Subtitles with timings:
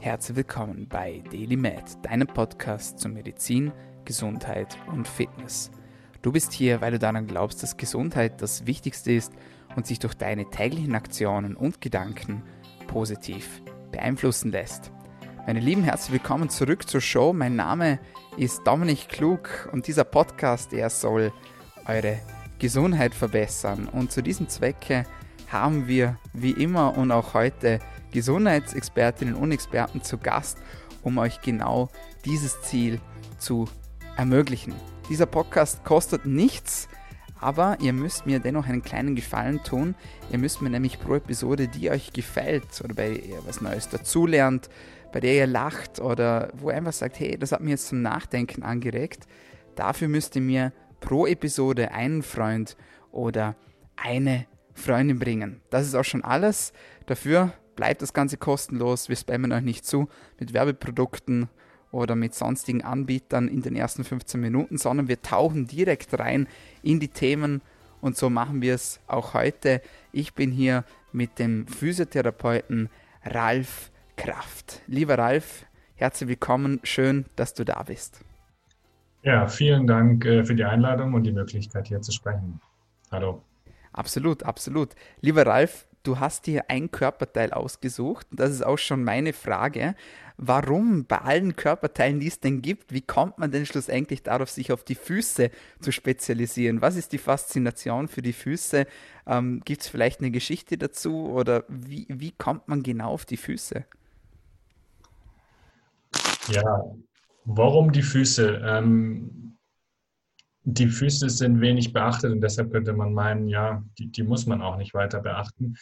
[0.00, 3.72] Herzlich willkommen bei Daily Med, deinem Podcast zu Medizin,
[4.04, 5.70] Gesundheit und Fitness.
[6.22, 9.32] Du bist hier, weil du daran glaubst, dass Gesundheit das Wichtigste ist
[9.76, 12.42] und sich durch deine täglichen Aktionen und Gedanken
[12.86, 14.92] positiv beeinflussen lässt.
[15.46, 17.32] Meine Lieben, herzlich willkommen zurück zur Show.
[17.32, 17.98] Mein Name
[18.36, 21.32] ist Dominik Klug und dieser Podcast, er soll
[21.86, 22.18] eure
[22.58, 23.88] Gesundheit verbessern.
[23.88, 25.04] Und zu diesem Zwecke
[25.50, 27.78] haben wir wie immer und auch heute
[28.12, 30.58] Gesundheitsexpertinnen und Experten zu Gast,
[31.02, 31.88] um euch genau
[32.24, 33.00] dieses Ziel
[33.38, 33.66] zu
[34.16, 34.74] ermöglichen.
[35.08, 36.88] Dieser Podcast kostet nichts,
[37.40, 39.94] aber ihr müsst mir dennoch einen kleinen Gefallen tun.
[40.30, 44.68] Ihr müsst mir nämlich pro Episode, die euch gefällt oder bei ihr was Neues dazulernt,
[45.12, 48.02] bei der ihr lacht oder wo ihr einfach sagt, hey, das hat mir jetzt zum
[48.02, 49.26] Nachdenken angeregt,
[49.76, 52.76] dafür müsst ihr mir pro Episode einen Freund
[53.12, 53.56] oder
[53.96, 55.60] eine Freundin bringen.
[55.70, 56.72] Das ist auch schon alles.
[57.06, 59.08] Dafür bleibt das Ganze kostenlos.
[59.08, 60.08] Wir spammen euch nicht zu
[60.40, 61.48] mit Werbeprodukten
[61.92, 66.48] oder mit sonstigen Anbietern in den ersten 15 Minuten, sondern wir tauchen direkt rein
[66.82, 67.62] in die Themen
[68.00, 69.80] und so machen wir es auch heute.
[70.10, 72.90] Ich bin hier mit dem Physiotherapeuten
[73.22, 74.82] Ralf Kraft.
[74.88, 78.24] Lieber Ralf, herzlich willkommen, schön, dass du da bist.
[79.22, 82.60] Ja, vielen Dank äh, für die Einladung und die Möglichkeit hier zu sprechen.
[83.12, 83.44] Hallo.
[83.92, 84.90] Absolut, absolut.
[85.20, 88.26] Lieber Ralf, du hast dir ein Körperteil ausgesucht.
[88.30, 89.94] Das ist auch schon meine Frage.
[90.36, 94.70] Warum bei allen Körperteilen, die es denn gibt, wie kommt man denn schlussendlich darauf, sich
[94.70, 96.80] auf die Füße zu spezialisieren?
[96.80, 98.86] Was ist die Faszination für die Füße?
[99.26, 103.36] Ähm, gibt es vielleicht eine Geschichte dazu oder wie, wie kommt man genau auf die
[103.36, 103.84] Füße?
[106.50, 106.84] Ja,
[107.44, 108.62] warum die Füße?
[108.64, 109.57] Ähm,
[110.70, 114.60] die Füße sind wenig beachtet und deshalb könnte man meinen, ja, die, die muss man
[114.60, 115.76] auch nicht weiter beachten.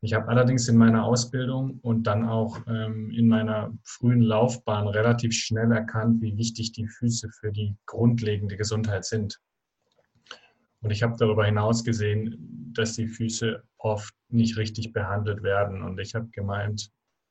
[0.00, 5.34] Ich habe allerdings in meiner Ausbildung und dann auch ähm, in meiner frühen Laufbahn relativ
[5.34, 9.38] schnell erkannt, wie wichtig die Füße für die grundlegende Gesundheit sind.
[10.80, 15.82] Und ich habe darüber hinaus gesehen, dass die Füße oft nicht richtig behandelt werden.
[15.82, 16.90] Und ich habe gemeint,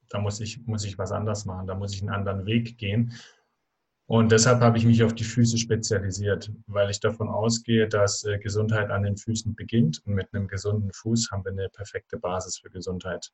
[0.10, 3.14] da muss ich, muss ich was anders machen, da muss ich einen anderen Weg gehen.
[4.10, 8.40] Und deshalb habe ich mich auf die Füße spezialisiert, weil ich davon ausgehe, dass äh,
[8.40, 10.02] Gesundheit an den Füßen beginnt.
[10.04, 13.32] Und mit einem gesunden Fuß haben wir eine perfekte Basis für Gesundheit.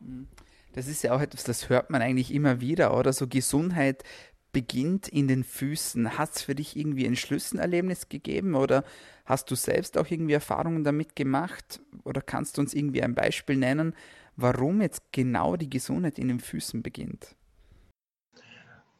[0.00, 0.26] Mhm.
[0.72, 3.12] Das ist ja auch etwas, das hört man eigentlich immer wieder, oder?
[3.12, 4.02] So Gesundheit
[4.50, 6.18] beginnt in den Füßen.
[6.18, 8.82] Hat es für dich irgendwie ein Schlüsselerlebnis gegeben oder
[9.26, 11.80] hast du selbst auch irgendwie Erfahrungen damit gemacht?
[12.02, 13.94] Oder kannst du uns irgendwie ein Beispiel nennen,
[14.34, 17.36] warum jetzt genau die Gesundheit in den Füßen beginnt?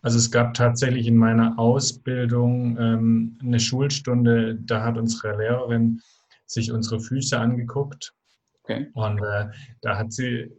[0.07, 6.01] Also es gab tatsächlich in meiner Ausbildung ähm, eine Schulstunde, da hat unsere Lehrerin
[6.47, 8.15] sich unsere Füße angeguckt.
[8.63, 8.89] Okay.
[8.95, 9.49] Und äh,
[9.81, 10.53] da hat sie,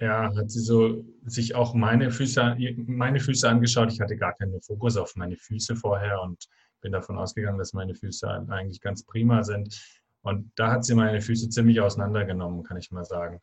[0.00, 2.56] ja, hat sie so sich auch meine Füße,
[2.88, 3.92] meine Füße angeschaut.
[3.92, 6.48] Ich hatte gar keinen Fokus auf meine Füße vorher und
[6.80, 9.80] bin davon ausgegangen, dass meine Füße eigentlich ganz prima sind.
[10.22, 13.40] Und da hat sie meine Füße ziemlich auseinandergenommen, kann ich mal sagen.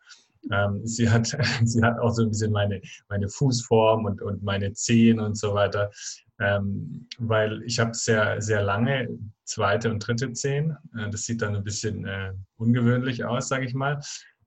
[0.52, 1.28] Ähm, sie, hat,
[1.64, 5.54] sie hat auch so ein bisschen meine, meine Fußform und, und meine Zehen und so
[5.54, 5.92] weiter.
[6.40, 9.10] Ähm, weil ich habe sehr, sehr lange
[9.44, 10.78] zweite und dritte Zehen.
[10.98, 14.00] Äh, das sieht dann ein bisschen äh, ungewöhnlich aus, sage ich mal.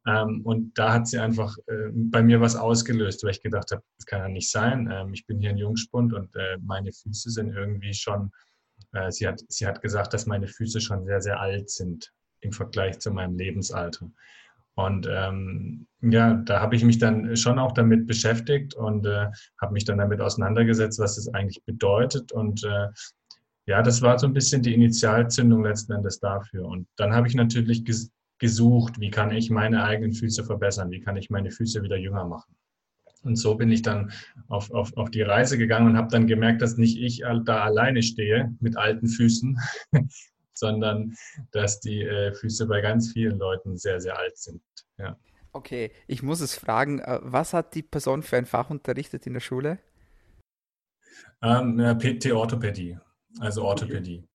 [0.07, 3.83] Ähm, und da hat sie einfach äh, bei mir was ausgelöst, weil ich gedacht habe,
[3.99, 4.89] das kann ja nicht sein.
[4.91, 8.31] Ähm, ich bin hier ein Jungspund und äh, meine Füße sind irgendwie schon,
[8.93, 12.53] äh, sie, hat, sie hat gesagt, dass meine Füße schon sehr, sehr alt sind im
[12.53, 14.11] Vergleich zu meinem Lebensalter.
[14.87, 19.27] Und ähm, ja, da habe ich mich dann schon auch damit beschäftigt und äh,
[19.61, 22.33] habe mich dann damit auseinandergesetzt, was das eigentlich bedeutet.
[22.33, 22.89] Und äh,
[23.67, 26.67] ja, das war so ein bisschen die Initialzündung letzten Endes dafür.
[26.67, 31.01] Und dann habe ich natürlich ges gesucht, wie kann ich meine eigenen Füße verbessern, wie
[31.01, 32.55] kann ich meine Füße wieder jünger machen.
[33.23, 34.13] Und so bin ich dann
[34.49, 38.03] auf, auf, auf die Reise gegangen und habe dann gemerkt, dass nicht ich da alleine
[38.03, 39.59] stehe mit alten Füßen,
[40.55, 41.15] sondern
[41.53, 44.63] dass die äh, Füße bei ganz vielen Leuten sehr, sehr alt sind.
[44.99, 45.17] Ja.
[45.53, 49.35] Okay, ich muss es fragen, äh, was hat die Person für ein Fach unterrichtet in
[49.35, 49.79] der Schule?
[51.43, 52.99] Ähm, PT-Orthopädie,
[53.41, 54.19] also Orthopädie.
[54.19, 54.31] Okay.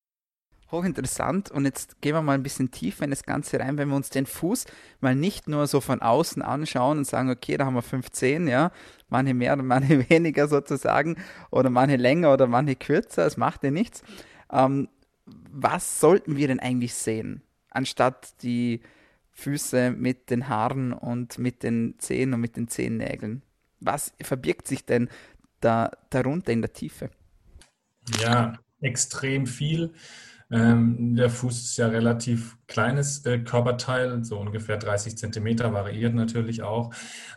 [0.71, 1.51] Hochinteressant.
[1.51, 4.09] Und jetzt gehen wir mal ein bisschen tiefer in das Ganze rein, wenn wir uns
[4.09, 4.65] den Fuß
[4.99, 8.71] mal nicht nur so von außen anschauen und sagen, okay, da haben wir 15, ja,
[9.07, 11.17] manche mehr oder manche weniger sozusagen,
[11.51, 14.03] oder manche länger oder manche kürzer, es macht ja nichts.
[14.51, 14.89] Ähm,
[15.25, 18.81] was sollten wir denn eigentlich sehen, anstatt die
[19.31, 23.41] Füße mit den Haaren und mit den Zehen und mit den Zehennägeln?
[23.79, 25.09] Was verbirgt sich denn
[25.59, 27.09] da darunter in der Tiefe?
[28.21, 29.93] Ja, extrem viel.
[30.51, 36.61] Ähm, der Fuß ist ja relativ kleines äh, Körperteil, so ungefähr 30 Zentimeter, variiert natürlich
[36.61, 36.93] auch.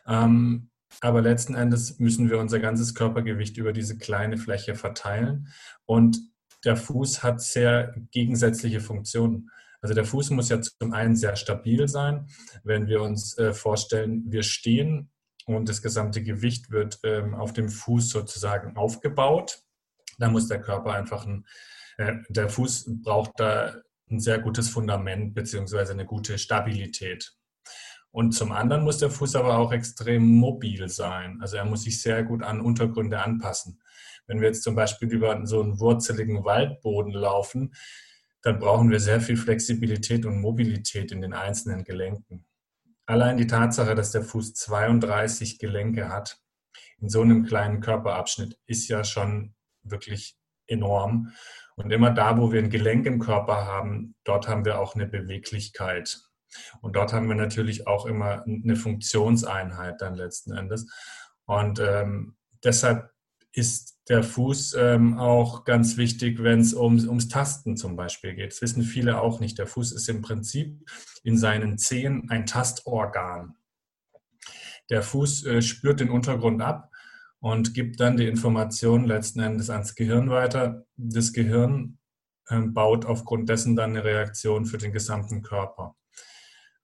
[0.06, 0.68] Ähm,
[1.00, 5.48] aber letzten Endes müssen wir unser ganzes Körpergewicht über diese kleine Fläche verteilen.
[5.86, 6.18] Und
[6.64, 9.50] der Fuß hat sehr gegensätzliche Funktionen.
[9.80, 12.26] Also der Fuß muss ja zum einen sehr stabil sein.
[12.64, 15.10] Wenn wir uns äh, vorstellen, wir stehen
[15.46, 19.62] und das gesamte Gewicht wird ähm, auf dem Fuß sozusagen aufgebaut,
[20.18, 21.46] dann muss der Körper einfach ein,
[21.96, 23.76] äh, der Fuß braucht da
[24.10, 27.34] ein sehr gutes Fundament beziehungsweise eine gute Stabilität.
[28.10, 31.38] Und zum anderen muss der Fuß aber auch extrem mobil sein.
[31.40, 33.80] Also er muss sich sehr gut an Untergründe anpassen.
[34.28, 37.74] Wenn wir jetzt zum Beispiel über so einen wurzeligen Waldboden laufen,
[38.42, 42.46] dann brauchen wir sehr viel Flexibilität und Mobilität in den einzelnen Gelenken.
[43.06, 46.38] Allein die Tatsache, dass der Fuß 32 Gelenke hat,
[47.00, 50.36] in so einem kleinen Körperabschnitt, ist ja schon wirklich
[50.66, 51.32] enorm.
[51.76, 55.06] Und immer da, wo wir ein Gelenk im Körper haben, dort haben wir auch eine
[55.06, 56.20] Beweglichkeit.
[56.80, 60.90] Und dort haben wir natürlich auch immer eine Funktionseinheit dann letzten Endes.
[61.46, 63.10] Und ähm, deshalb
[63.58, 68.52] ist der Fuß ähm, auch ganz wichtig, wenn es ums, ums Tasten zum Beispiel geht.
[68.52, 69.58] Das wissen viele auch nicht.
[69.58, 70.88] Der Fuß ist im Prinzip
[71.24, 73.56] in seinen Zehen ein Tastorgan.
[74.90, 76.90] Der Fuß äh, spürt den Untergrund ab
[77.40, 80.86] und gibt dann die Information letzten Endes ans Gehirn weiter.
[80.96, 81.98] Das Gehirn
[82.46, 85.96] äh, baut aufgrund dessen dann eine Reaktion für den gesamten Körper.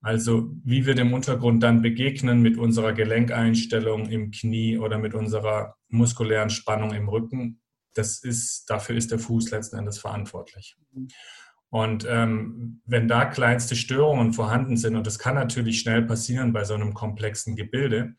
[0.05, 5.77] Also wie wir dem Untergrund dann begegnen mit unserer Gelenkeinstellung im Knie oder mit unserer
[5.89, 7.63] muskulären Spannung im Rücken,
[7.95, 10.77] das ist, dafür ist der Fuß letzten Endes verantwortlich.
[11.71, 16.65] Und ähm, wenn da kleinste Störungen vorhanden sind, und das kann natürlich schnell passieren bei
[16.65, 18.15] so einem komplexen Gebilde,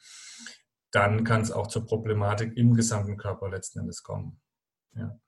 [0.90, 4.42] dann kann es auch zur Problematik im gesamten Körper letzten Endes kommen.
[4.96, 5.20] Ja.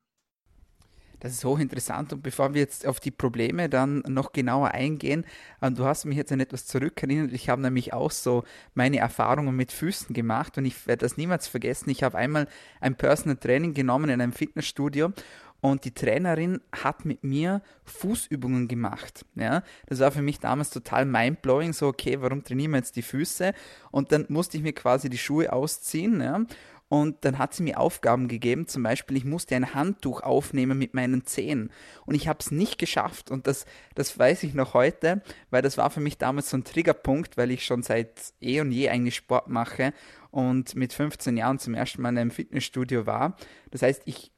[1.19, 2.13] Das ist hochinteressant.
[2.13, 5.25] Und bevor wir jetzt auf die Probleme dann noch genauer eingehen,
[5.61, 7.33] äh, du hast mich jetzt an etwas zurückerinnert.
[7.33, 8.43] Ich habe nämlich auch so
[8.73, 11.89] meine Erfahrungen mit Füßen gemacht und ich werde das niemals vergessen.
[11.89, 12.47] Ich habe einmal
[12.81, 15.11] ein Personal Training genommen in einem Fitnessstudio
[15.59, 19.25] und die Trainerin hat mit mir Fußübungen gemacht.
[19.35, 21.73] Ja, das war für mich damals total mindblowing.
[21.73, 23.53] So, okay, warum trainieren wir jetzt die Füße?
[23.89, 26.21] Und dann musste ich mir quasi die Schuhe ausziehen.
[26.21, 26.45] Ja,
[26.89, 30.93] und dann hat sie mir Aufgaben gegeben, zum Beispiel, ich musste ein Handtuch aufnehmen mit
[30.93, 31.69] meinen Zehen.
[32.05, 33.29] Und ich habe es nicht geschafft.
[33.29, 36.63] Und das, das weiß ich noch heute, weil das war für mich damals so ein
[36.63, 39.93] Triggerpunkt, weil ich schon seit eh und je eigentlich Sport mache
[40.31, 43.35] und mit 15 Jahren zum ersten Mal in einem Fitnessstudio war.
[43.71, 44.31] Das heißt, ich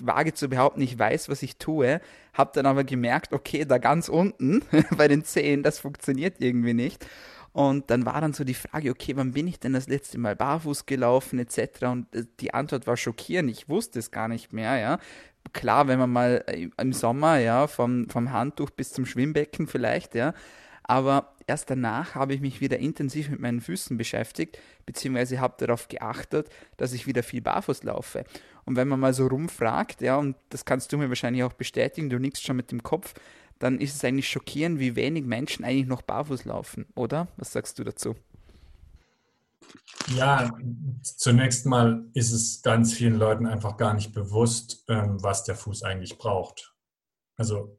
[0.00, 2.00] wage zu behaupten, ich weiß, was ich tue,
[2.32, 4.62] habe dann aber gemerkt, okay, da ganz unten
[4.96, 7.06] bei den Zehen, das funktioniert irgendwie nicht.
[7.58, 10.36] Und dann war dann so die Frage, okay, wann bin ich denn das letzte Mal
[10.36, 11.86] barfuß gelaufen etc.
[11.86, 13.50] Und äh, die Antwort war schockierend.
[13.50, 15.00] Ich wusste es gar nicht mehr, ja.
[15.52, 20.14] Klar, wenn man mal äh, im Sommer, ja, vom, vom Handtuch bis zum Schwimmbecken vielleicht,
[20.14, 20.34] ja.
[20.84, 24.56] Aber erst danach habe ich mich wieder intensiv mit meinen Füßen beschäftigt,
[24.86, 28.22] beziehungsweise habe darauf geachtet, dass ich wieder viel barfuß laufe.
[28.66, 32.08] Und wenn man mal so rumfragt, ja, und das kannst du mir wahrscheinlich auch bestätigen,
[32.08, 33.14] du nickst schon mit dem Kopf,
[33.58, 37.28] dann ist es eigentlich schockierend, wie wenig Menschen eigentlich noch barfuß laufen, oder?
[37.36, 38.14] Was sagst du dazu?
[40.14, 40.50] Ja,
[41.02, 45.82] zunächst mal ist es ganz vielen Leuten einfach gar nicht bewusst, ähm, was der Fuß
[45.82, 46.74] eigentlich braucht.
[47.36, 47.78] Also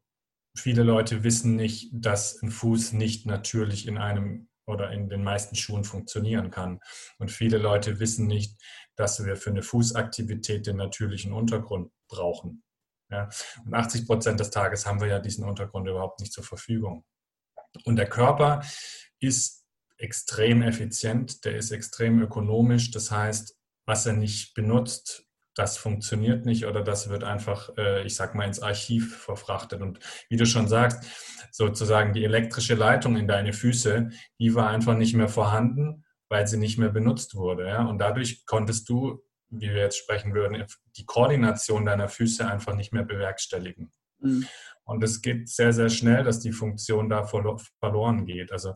[0.55, 5.55] viele Leute wissen nicht, dass ein Fuß nicht natürlich in einem oder in den meisten
[5.55, 6.79] Schuhen funktionieren kann.
[7.17, 8.61] Und viele Leute wissen nicht,
[8.95, 12.63] dass wir für eine Fußaktivität den natürlichen Untergrund brauchen.
[13.09, 13.29] Ja?
[13.65, 17.03] Und 80 Prozent des Tages haben wir ja diesen Untergrund überhaupt nicht zur Verfügung.
[17.85, 18.61] Und der Körper
[19.19, 19.65] ist
[19.97, 22.91] extrem effizient, der ist extrem ökonomisch.
[22.91, 25.25] Das heißt, was er nicht benutzt,
[25.55, 29.81] das funktioniert nicht oder das wird einfach, äh, ich sag mal, ins Archiv verfrachtet.
[29.81, 29.99] Und
[30.29, 31.03] wie du schon sagst,
[31.51, 36.57] sozusagen die elektrische Leitung in deine Füße, die war einfach nicht mehr vorhanden, weil sie
[36.57, 37.79] nicht mehr benutzt wurde.
[37.79, 40.65] Und dadurch konntest du wie wir jetzt sprechen würden,
[40.97, 43.91] die Koordination deiner Füße einfach nicht mehr bewerkstelligen.
[44.19, 44.47] Mhm.
[44.83, 48.51] Und es geht sehr, sehr schnell, dass die Funktion da verloren geht.
[48.51, 48.73] Also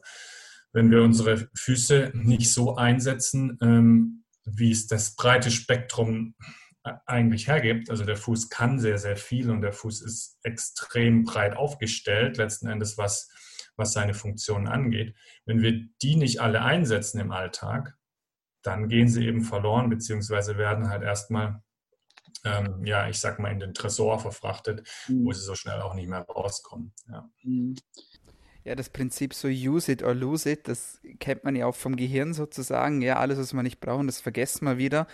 [0.72, 6.36] wenn wir unsere Füße nicht so einsetzen, ähm, wie es das breite Spektrum
[6.84, 7.89] äh, eigentlich hergibt.
[7.89, 12.68] Also der Fuß kann sehr, sehr viel und der Fuß ist extrem breit aufgestellt, letzten
[12.68, 13.30] Endes, was,
[13.77, 15.15] was seine Funktionen angeht.
[15.46, 17.96] Wenn wir die nicht alle einsetzen im Alltag,
[18.63, 21.62] dann gehen sie eben verloren, beziehungsweise werden halt erstmal,
[22.46, 25.25] ähm, ja, ich sag mal, in den Tresor verfrachtet, mhm.
[25.25, 26.93] wo sie so schnell auch nicht mehr rauskommen.
[27.10, 27.29] Ja.
[27.43, 27.75] Mhm.
[28.65, 31.98] Ja, das Prinzip so use it or lose it, das kennt man ja auch vom
[31.98, 33.01] Gehirn sozusagen.
[33.01, 35.05] Ja, alles, was man nicht braucht, das vergessen wir wieder.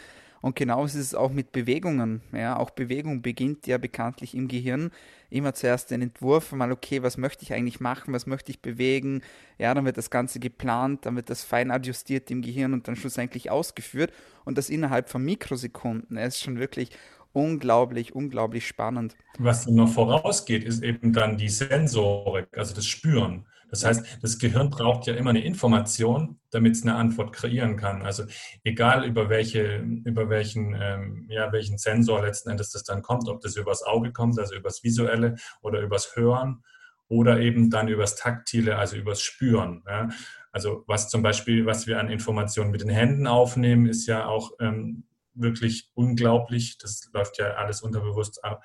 [0.41, 2.21] Und genau ist es auch mit Bewegungen.
[2.31, 4.91] Ja, auch Bewegung beginnt ja bekanntlich im Gehirn.
[5.29, 9.21] Immer zuerst den Entwurf, mal okay, was möchte ich eigentlich machen, was möchte ich bewegen.
[9.57, 12.95] Ja, dann wird das Ganze geplant, dann wird das fein adjustiert im Gehirn und dann
[12.95, 14.11] schlussendlich ausgeführt.
[14.45, 16.17] Und das innerhalb von Mikrosekunden.
[16.17, 16.89] Es ist schon wirklich
[17.33, 19.15] unglaublich, unglaublich spannend.
[19.37, 23.45] Was noch vorausgeht, ist eben dann die Sensorik, also das Spüren.
[23.69, 28.01] Das heißt, das Gehirn braucht ja immer eine Information, damit es eine Antwort kreieren kann.
[28.01, 28.23] Also
[28.63, 33.41] egal über welche, über welchen, ähm, ja, welchen Sensor letzten Endes das dann kommt, ob
[33.41, 36.63] das übers Auge kommt, also übers Visuelle oder übers Hören
[37.07, 39.83] oder eben dann übers Taktile, also übers Spüren.
[39.87, 40.09] Ja.
[40.51, 44.51] Also was zum Beispiel, was wir an Informationen mit den Händen aufnehmen, ist ja auch
[44.59, 45.03] ähm,
[45.35, 46.77] wirklich unglaublich.
[46.79, 48.63] Das läuft ja alles unterbewusst ab.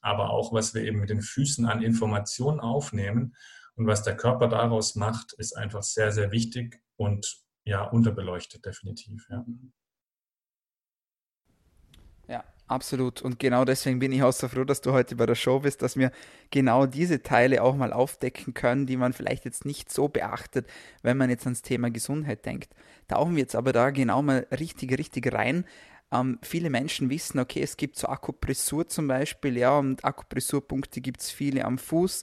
[0.00, 3.34] Aber auch was wir eben mit den Füßen an Informationen aufnehmen,
[3.76, 9.26] und was der Körper daraus macht, ist einfach sehr, sehr wichtig und ja, unterbeleuchtet definitiv.
[9.28, 9.44] Ja.
[12.28, 13.20] ja, absolut.
[13.22, 15.82] Und genau deswegen bin ich auch so froh, dass du heute bei der Show bist,
[15.82, 16.10] dass wir
[16.50, 20.66] genau diese Teile auch mal aufdecken können, die man vielleicht jetzt nicht so beachtet,
[21.02, 22.72] wenn man jetzt ans Thema Gesundheit denkt.
[23.08, 25.66] Tauchen wir jetzt aber da genau mal richtig, richtig rein.
[26.12, 31.20] Ähm, viele Menschen wissen, okay, es gibt so Akupressur zum Beispiel, ja, und Akupressurpunkte gibt
[31.20, 32.22] es viele am Fuß.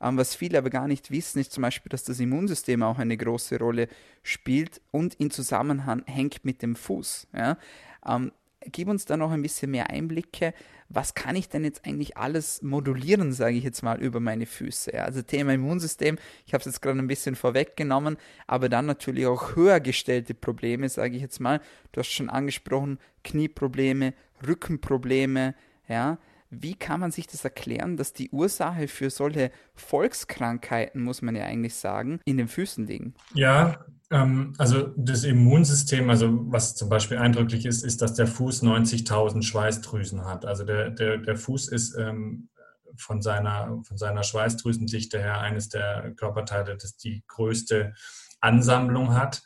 [0.00, 3.16] Ähm, was viele aber gar nicht wissen, ist zum Beispiel, dass das Immunsystem auch eine
[3.16, 3.88] große Rolle
[4.22, 7.28] spielt und in Zusammenhang hängt mit dem Fuß.
[7.34, 7.58] Ja?
[8.06, 8.32] Ähm,
[8.66, 10.54] gib uns da noch ein bisschen mehr Einblicke.
[10.88, 14.92] Was kann ich denn jetzt eigentlich alles modulieren, sage ich jetzt mal, über meine Füße?
[14.92, 18.16] Ja, also Thema Immunsystem, ich habe es jetzt gerade ein bisschen vorweggenommen,
[18.46, 21.60] aber dann natürlich auch höher gestellte Probleme, sage ich jetzt mal.
[21.92, 24.14] Du hast schon angesprochen, Knieprobleme,
[24.46, 25.54] Rückenprobleme,
[25.88, 26.18] ja,
[26.50, 31.44] wie kann man sich das erklären, dass die Ursache für solche Volkskrankheiten, muss man ja
[31.44, 33.14] eigentlich sagen, in den Füßen liegen?
[33.34, 38.62] Ja, ähm, also das Immunsystem, also was zum Beispiel eindrücklich ist, ist, dass der Fuß
[38.64, 40.44] 90.000 Schweißdrüsen hat.
[40.44, 42.48] Also der, der, der Fuß ist ähm,
[42.96, 47.94] von seiner, von seiner Schweißdrüsendichte her eines der Körperteile, das die größte
[48.40, 49.42] Ansammlung hat.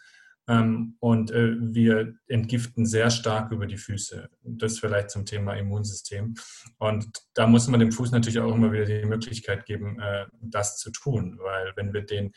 [0.47, 4.29] Ähm, und äh, wir entgiften sehr stark über die Füße.
[4.43, 6.35] Das vielleicht zum Thema Immunsystem.
[6.79, 10.77] Und da muss man dem Fuß natürlich auch immer wieder die Möglichkeit geben, äh, das
[10.79, 11.39] zu tun.
[11.41, 12.33] Weil wenn wir den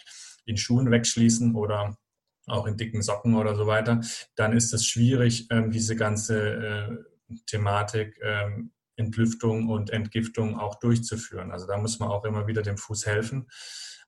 [0.46, 1.98] in Schuhen wegschließen oder
[2.46, 4.00] auch in dicken Socken oder so weiter,
[4.36, 6.98] dann ist es schwierig, ähm, diese ganze äh,
[7.46, 11.52] Thematik ähm, Entlüftung und Entgiftung auch durchzuführen.
[11.52, 13.48] Also da muss man auch immer wieder dem Fuß helfen,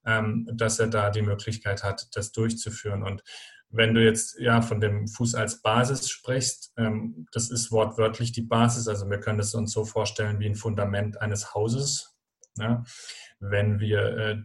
[0.02, 3.04] dass er da die Möglichkeit hat, das durchzuführen.
[3.04, 3.22] Und
[3.72, 8.42] wenn du jetzt ja von dem Fuß als Basis sprichst, ähm, das ist wortwörtlich die
[8.42, 8.88] Basis.
[8.88, 12.16] Also wir können es uns so vorstellen wie ein Fundament eines Hauses.
[12.58, 12.84] Ja?
[13.40, 14.38] Wenn wir äh,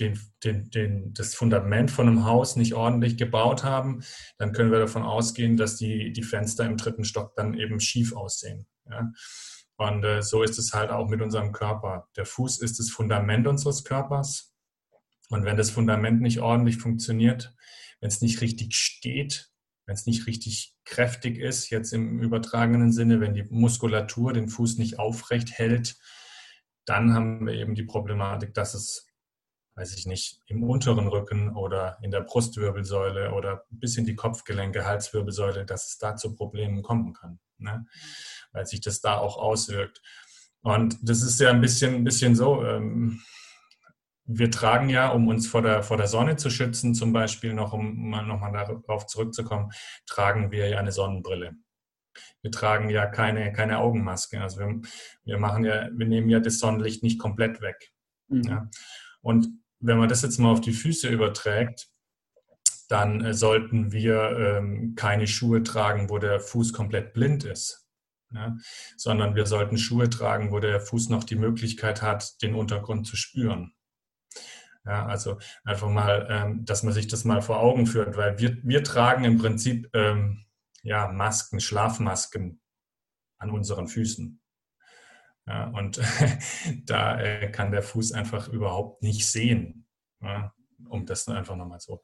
[0.00, 4.02] den, den, den, das Fundament von einem Haus nicht ordentlich gebaut haben,
[4.38, 8.14] dann können wir davon ausgehen, dass die, die Fenster im dritten Stock dann eben schief
[8.14, 8.66] aussehen.
[8.88, 9.12] Ja?
[9.76, 12.08] Und äh, so ist es halt auch mit unserem Körper.
[12.16, 14.54] Der Fuß ist das Fundament unseres Körpers.
[15.28, 17.54] Und wenn das Fundament nicht ordentlich funktioniert,
[18.00, 19.50] wenn es nicht richtig steht,
[19.86, 24.78] wenn es nicht richtig kräftig ist, jetzt im übertragenen Sinne, wenn die Muskulatur den Fuß
[24.78, 25.96] nicht aufrecht hält,
[26.84, 29.06] dann haben wir eben die Problematik, dass es,
[29.74, 34.84] weiß ich nicht, im unteren Rücken oder in der Brustwirbelsäule oder bis in die Kopfgelenke,
[34.84, 37.86] Halswirbelsäule, dass es da zu Problemen kommen kann, ne?
[38.52, 40.00] weil sich das da auch auswirkt.
[40.62, 43.22] Und das ist ja ein bisschen, ein bisschen so, ähm,
[44.32, 47.72] wir tragen ja, um uns vor der, vor der Sonne zu schützen, zum Beispiel noch,
[47.72, 49.70] um nochmal darauf zurückzukommen,
[50.06, 51.56] tragen wir ja eine Sonnenbrille.
[52.42, 54.40] Wir tragen ja keine, keine Augenmaske.
[54.40, 54.80] Also wir,
[55.24, 57.92] wir machen ja, wir nehmen ja das Sonnenlicht nicht komplett weg.
[58.28, 58.42] Mhm.
[58.42, 58.70] Ja.
[59.20, 59.48] Und
[59.80, 61.88] wenn man das jetzt mal auf die Füße überträgt,
[62.88, 67.88] dann äh, sollten wir ähm, keine Schuhe tragen, wo der Fuß komplett blind ist.
[68.32, 68.56] Ja,
[68.96, 73.16] sondern wir sollten Schuhe tragen, wo der Fuß noch die Möglichkeit hat, den Untergrund zu
[73.16, 73.74] spüren.
[74.84, 78.56] Ja, also einfach mal, ähm, dass man sich das mal vor Augen führt, weil wir,
[78.62, 80.46] wir tragen im Prinzip ähm,
[80.82, 82.60] ja, Masken, Schlafmasken
[83.38, 84.40] an unseren Füßen.
[85.46, 86.00] Ja, und
[86.86, 89.86] da äh, kann der Fuß einfach überhaupt nicht sehen,
[90.22, 90.54] ja,
[90.88, 92.02] um das einfach nochmal so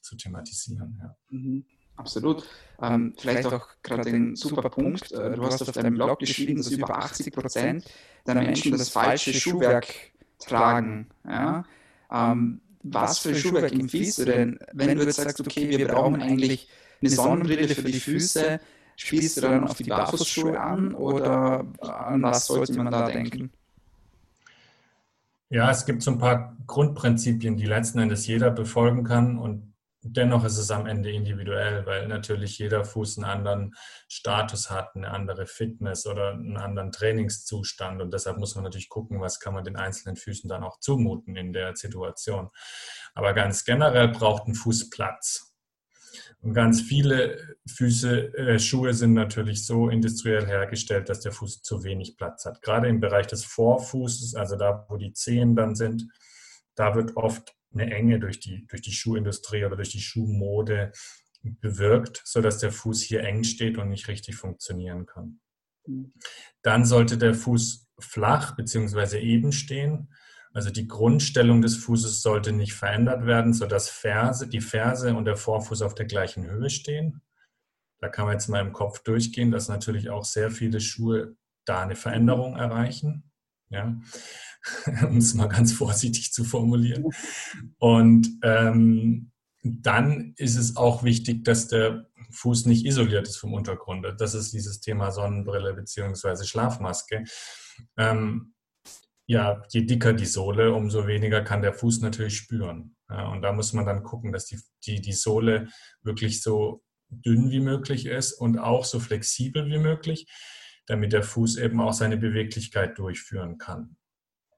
[0.00, 0.98] zu thematisieren.
[1.00, 1.16] Ja.
[1.30, 1.64] Mhm.
[1.96, 2.44] Absolut.
[2.80, 5.10] Ähm, vielleicht, vielleicht auch gerade ein super Punkt.
[5.10, 7.84] Äh, du hast auf deinem Blog geschrieben, dass über 80 Prozent
[8.24, 11.08] der Menschen das falsche Schuhwerk tragen.
[11.24, 11.64] Ja?
[12.12, 14.58] Ähm, was für Schuhwerk empfiehlst du denn?
[14.72, 16.68] Wenn du jetzt sagst, okay, wir brauchen eigentlich
[17.00, 18.60] eine Sonnenbrille für die Füße,
[18.96, 23.50] spielst du dann auf die Barfußschuhe an oder an was sollte man da denken?
[25.50, 29.67] Ja, es gibt so ein paar Grundprinzipien, die letzten Endes jeder befolgen kann und
[30.02, 33.74] dennoch ist es am Ende individuell, weil natürlich jeder Fuß einen anderen
[34.08, 38.00] Status hat, eine andere Fitness oder einen anderen Trainingszustand.
[38.00, 41.36] Und deshalb muss man natürlich gucken, was kann man den einzelnen Füßen dann auch zumuten
[41.36, 42.50] in der Situation.
[43.14, 45.48] Aber ganz generell braucht ein Fuß Platz.
[46.40, 51.82] Und ganz viele Füße, äh, Schuhe sind natürlich so industriell hergestellt, dass der Fuß zu
[51.82, 52.62] wenig Platz hat.
[52.62, 56.08] Gerade im Bereich des Vorfußes, also da, wo die Zehen dann sind,
[56.76, 60.92] da wird oft eine Enge durch die, durch die Schuhindustrie oder durch die Schuhmode
[61.42, 65.40] bewirkt, sodass der Fuß hier eng steht und nicht richtig funktionieren kann.
[65.86, 66.12] Mhm.
[66.62, 69.18] Dann sollte der Fuß flach bzw.
[69.20, 70.12] eben stehen.
[70.52, 75.36] Also die Grundstellung des Fußes sollte nicht verändert werden, sodass Ferse, die Ferse und der
[75.36, 77.20] Vorfuß auf der gleichen Höhe stehen.
[78.00, 81.82] Da kann man jetzt mal im Kopf durchgehen, dass natürlich auch sehr viele Schuhe da
[81.82, 83.27] eine Veränderung erreichen.
[83.70, 84.00] Ja.
[85.08, 87.04] um es mal ganz vorsichtig zu formulieren.
[87.78, 89.30] Und ähm,
[89.62, 94.06] dann ist es auch wichtig, dass der Fuß nicht isoliert ist vom Untergrund.
[94.18, 96.44] Das ist dieses Thema Sonnenbrille bzw.
[96.44, 97.24] Schlafmaske.
[97.96, 98.54] Ähm,
[99.26, 102.96] ja, je dicker die Sohle, umso weniger kann der Fuß natürlich spüren.
[103.10, 105.68] Ja, und da muss man dann gucken, dass die, die, die Sohle
[106.02, 110.26] wirklich so dünn wie möglich ist und auch so flexibel wie möglich,
[110.88, 113.96] damit der Fuß eben auch seine Beweglichkeit durchführen kann.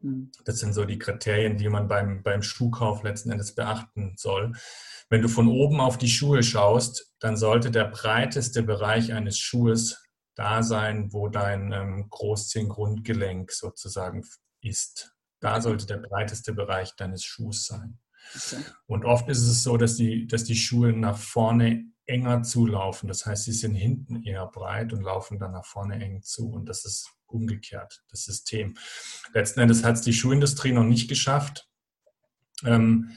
[0.00, 0.30] Mhm.
[0.44, 4.52] Das sind so die Kriterien, die man beim, beim Schuhkauf letzten Endes beachten soll.
[5.08, 10.02] Wenn du von oben auf die Schuhe schaust, dann sollte der breiteste Bereich eines Schuhes
[10.37, 14.25] da sein, wo dein ähm, Großzehengrundgelenk sozusagen
[14.62, 15.12] ist.
[15.40, 17.99] Da sollte der breiteste Bereich deines Schuhs sein.
[18.34, 18.62] Okay.
[18.87, 23.09] Und oft ist es so, dass die, dass die Schuhe nach vorne enger zulaufen.
[23.09, 26.50] Das heißt, sie sind hinten eher breit und laufen dann nach vorne eng zu.
[26.50, 28.76] Und das ist umgekehrt, das System.
[29.33, 31.69] Letzten Endes hat es die Schuhindustrie noch nicht geschafft,
[32.64, 33.17] ähm,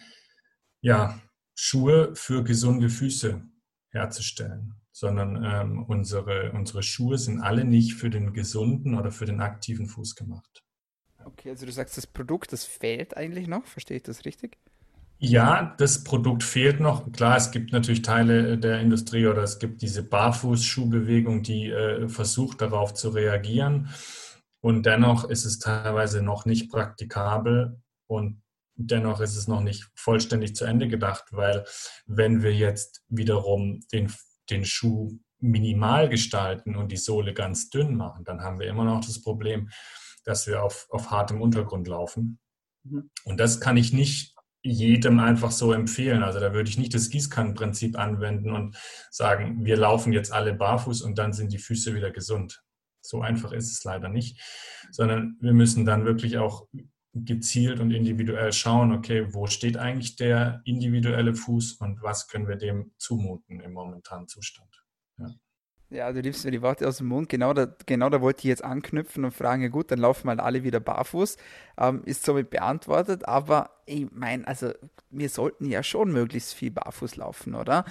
[0.82, 1.20] ja,
[1.56, 3.44] Schuhe für gesunde Füße
[3.90, 9.42] herzustellen, sondern ähm, unsere, unsere Schuhe sind alle nicht für den gesunden oder für den
[9.42, 10.64] aktiven Fuß gemacht.
[11.26, 14.58] Okay, also du sagst, das Produkt, das fehlt eigentlich noch, verstehe ich das richtig?
[15.26, 17.10] Ja, das Produkt fehlt noch.
[17.14, 22.60] Klar, es gibt natürlich Teile der Industrie oder es gibt diese Barfußschuhbewegung, die äh, versucht
[22.60, 23.88] darauf zu reagieren.
[24.60, 28.42] Und dennoch ist es teilweise noch nicht praktikabel und
[28.76, 31.64] dennoch ist es noch nicht vollständig zu Ende gedacht, weil
[32.06, 34.12] wenn wir jetzt wiederum den,
[34.50, 39.00] den Schuh minimal gestalten und die Sohle ganz dünn machen, dann haben wir immer noch
[39.06, 39.70] das Problem,
[40.26, 42.40] dass wir auf, auf hartem Untergrund laufen.
[42.84, 43.10] Mhm.
[43.24, 44.33] Und das kann ich nicht
[44.64, 46.24] jedem einfach so empfehlen.
[46.24, 48.78] Also da würde ich nicht das Gießkannenprinzip anwenden und
[49.12, 52.64] sagen, wir laufen jetzt alle barfuß und dann sind die Füße wieder gesund.
[53.02, 54.42] So einfach ist es leider nicht,
[54.92, 56.68] sondern wir müssen dann wirklich auch
[57.14, 62.56] gezielt und individuell schauen, okay, wo steht eigentlich der individuelle Fuß und was können wir
[62.56, 64.84] dem zumuten im momentanen Zustand.
[65.20, 65.28] Ja.
[65.94, 67.30] Ja, du liebst mir die Worte aus dem Mund.
[67.30, 70.40] Genau da, genau da wollte ich jetzt anknüpfen und fragen, ja gut, dann laufen halt
[70.40, 71.38] alle wieder barfuß.
[71.78, 74.72] Ähm, ist somit beantwortet, aber ich meine, also
[75.12, 77.86] wir sollten ja schon möglichst viel barfuß laufen, oder?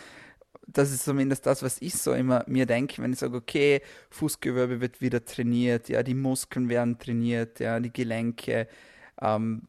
[0.67, 4.81] Das ist zumindest das, was ich so immer mir denke, wenn ich sage, okay, Fußgewölbe
[4.81, 8.69] wird wieder trainiert, ja, die Muskeln werden trainiert, ja, die Gelenke.
[9.21, 9.69] Ähm,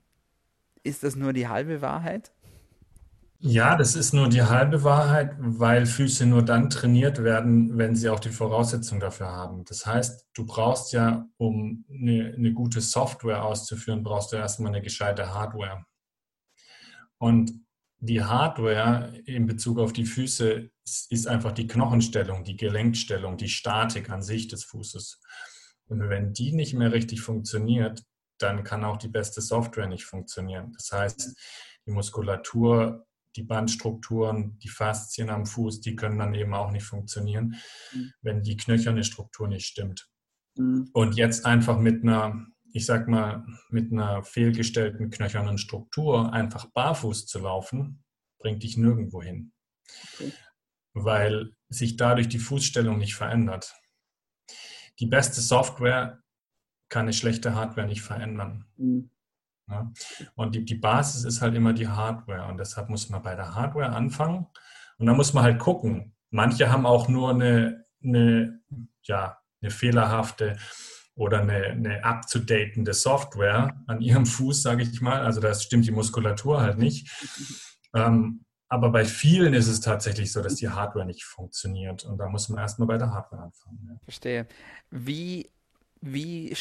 [0.84, 2.33] ist das nur die halbe Wahrheit?
[3.46, 8.08] Ja, das ist nur die halbe Wahrheit, weil Füße nur dann trainiert werden, wenn sie
[8.08, 9.66] auch die Voraussetzung dafür haben.
[9.66, 14.82] Das heißt, du brauchst ja, um eine, eine gute Software auszuführen, brauchst du erstmal eine
[14.82, 15.86] gescheite Hardware.
[17.18, 17.52] Und
[18.00, 20.70] die Hardware in Bezug auf die Füße
[21.10, 25.20] ist einfach die Knochenstellung, die Gelenkstellung, die Statik an sich des Fußes.
[25.88, 28.06] Und wenn die nicht mehr richtig funktioniert,
[28.38, 30.72] dann kann auch die beste Software nicht funktionieren.
[30.78, 31.36] Das heißt,
[31.86, 37.56] die Muskulatur die Bandstrukturen, die Faszien am Fuß, die können dann eben auch nicht funktionieren,
[37.94, 38.14] mhm.
[38.22, 40.10] wenn die knöcherne Struktur nicht stimmt.
[40.56, 40.90] Mhm.
[40.94, 47.26] Und jetzt einfach mit einer, ich sag mal, mit einer fehlgestellten knöchernen Struktur einfach barfuß
[47.26, 48.04] zu laufen,
[48.40, 49.54] bringt dich nirgendwo hin.
[50.14, 50.32] Okay.
[50.94, 53.74] Weil sich dadurch die Fußstellung nicht verändert.
[55.00, 56.22] Die beste Software
[56.90, 58.66] kann eine schlechte Hardware nicht verändern.
[58.78, 59.10] Mhm.
[59.74, 59.92] Ja?
[60.36, 62.48] Und die, die Basis ist halt immer die Hardware.
[62.48, 64.48] Und deshalb muss man bei der Hardware anfangen.
[64.98, 66.16] Und dann muss man halt gucken.
[66.30, 68.60] Manche haben auch nur eine, eine,
[69.04, 70.58] ja, eine fehlerhafte
[71.16, 75.22] oder eine, eine up-to-datende Software an ihrem Fuß, sage ich mal.
[75.22, 77.10] Also da stimmt die Muskulatur halt nicht.
[77.94, 82.06] Ähm, aber bei vielen ist es tatsächlich so, dass die Hardware nicht funktioniert.
[82.06, 83.88] Und da muss man erstmal bei der Hardware anfangen.
[83.88, 84.00] Ja.
[84.04, 84.48] Verstehe.
[84.90, 85.52] Wie
[86.06, 86.54] wie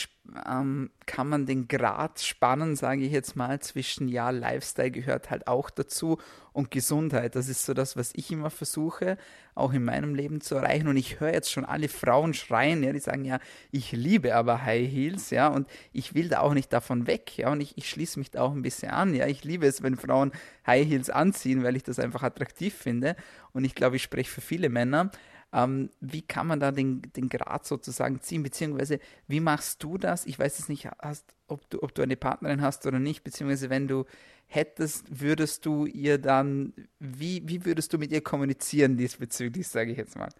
[0.47, 5.49] ähm, kann man den Grad spannen, sage ich jetzt mal, zwischen, ja, Lifestyle gehört halt
[5.49, 6.19] auch dazu
[6.53, 7.35] und Gesundheit.
[7.35, 9.19] Das ist so das, was ich immer versuche,
[9.57, 10.87] auch in meinem Leben zu erreichen.
[10.87, 13.41] Und ich höre jetzt schon alle Frauen schreien, ja, die sagen, ja,
[13.73, 17.51] ich liebe aber High Heels, ja, und ich will da auch nicht davon weg, ja,
[17.51, 19.27] und ich, ich schließe mich da auch ein bisschen an, ja.
[19.27, 20.31] Ich liebe es, wenn Frauen
[20.69, 23.17] High Heels anziehen, weil ich das einfach attraktiv finde.
[23.53, 25.11] Und ich glaube, ich spreche für viele Männer.
[25.53, 30.27] Ähm, wie kann man da den, den Grad sozusagen ziehen, beziehungsweise wie machst du das?
[30.27, 33.69] Ich weiß es nicht, hast, ob, du, ob du eine Partnerin hast oder nicht, beziehungsweise
[33.69, 34.05] wenn du
[34.47, 39.99] hättest, würdest du ihr dann, wie, wie würdest du mit ihr kommunizieren diesbezüglich, sage ich
[39.99, 40.31] jetzt mal?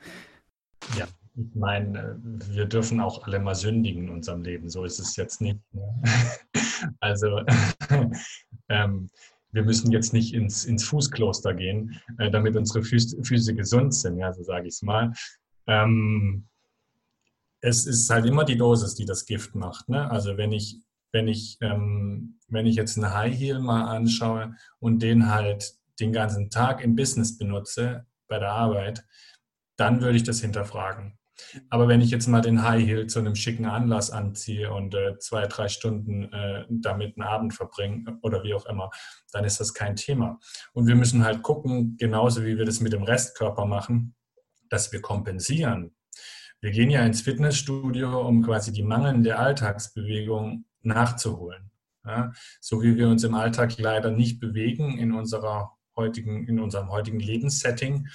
[0.97, 5.17] Ja, ich meine, wir dürfen auch alle mal sündigen in unserem Leben, so ist es
[5.17, 5.61] jetzt nicht.
[5.73, 6.03] Ne?
[6.99, 7.41] Also
[8.69, 9.09] ähm,
[9.53, 14.19] wir müssen jetzt nicht ins, ins Fußkloster gehen, äh, damit unsere Füße, Füße, gesund sind,
[14.19, 15.13] ja, so sage ich es mal.
[15.67, 16.49] Ähm,
[17.61, 19.89] es ist halt immer die Dosis, die das Gift macht.
[19.89, 20.11] Ne?
[20.11, 20.81] Also wenn ich,
[21.13, 26.13] wenn ich, ähm, wenn ich jetzt einen High Heel mal anschaue und den halt den
[26.13, 29.05] ganzen Tag im Business benutze, bei der Arbeit,
[29.77, 31.19] dann würde ich das hinterfragen.
[31.71, 35.19] Aber wenn ich jetzt mal den High Heel zu einem schicken Anlass anziehe und äh,
[35.19, 38.91] zwei, drei Stunden äh, damit einen Abend verbringe oder wie auch immer,
[39.33, 40.39] dann ist das kein Thema.
[40.73, 44.15] Und wir müssen halt gucken, genauso wie wir das mit dem Restkörper machen,
[44.69, 45.95] dass wir kompensieren.
[46.61, 51.71] Wir gehen ja ins Fitnessstudio, um quasi die mangelnde Alltagsbewegung nachzuholen.
[52.05, 52.33] Ja?
[52.61, 57.21] So wie wir uns im Alltag leider nicht bewegen in, unserer heutigen, in unserem heutigen
[57.21, 58.09] Lebenssetting,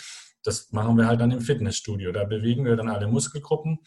[0.47, 2.11] das machen wir halt dann im Fitnessstudio.
[2.11, 3.79] Da bewegen wir dann alle Muskelgruppen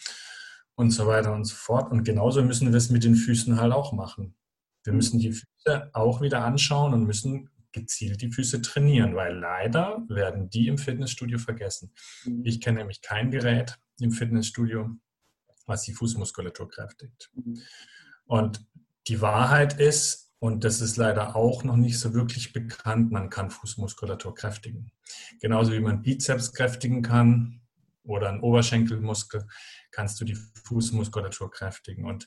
[0.75, 1.90] und so weiter und so fort.
[1.90, 4.37] Und genauso müssen wir es mit den Füßen halt auch machen.
[4.85, 10.05] Wir müssen die Füße auch wieder anschauen und müssen gezielt die Füße trainieren, weil leider
[10.09, 11.92] werden die im Fitnessstudio vergessen.
[12.25, 12.42] Mhm.
[12.44, 14.90] Ich kenne nämlich kein Gerät im Fitnessstudio,
[15.66, 17.31] was die Fußmuskulatur kräftigt.
[17.35, 17.61] Mhm.
[18.25, 18.66] Und
[19.09, 23.12] die Wahrheit ist, und das ist leider auch noch nicht so wirklich bekannt.
[23.12, 24.90] Man kann Fußmuskulatur kräftigen.
[25.38, 27.61] Genauso wie man Bizeps kräftigen kann
[28.05, 29.46] oder einen Oberschenkelmuskel,
[29.90, 32.07] kannst du die Fußmuskulatur kräftigen.
[32.07, 32.26] Und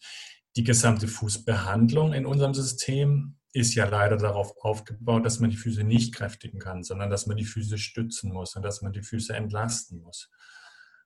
[0.56, 5.84] die gesamte Fußbehandlung in unserem System ist ja leider darauf aufgebaut, dass man die Füße
[5.84, 9.34] nicht kräftigen kann, sondern dass man die Füße stützen muss und dass man die Füße
[9.34, 10.30] entlasten muss.